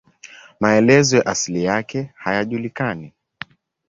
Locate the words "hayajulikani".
2.15-3.13